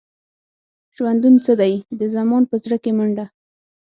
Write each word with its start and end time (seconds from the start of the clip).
ژوندون 0.95 1.35
څه 1.45 1.53
دی؟ 1.61 1.73
د 1.99 2.01
زمان 2.15 2.43
په 2.49 2.55
زړه 2.63 2.77
کې 2.83 2.91
منډه. 2.97 3.25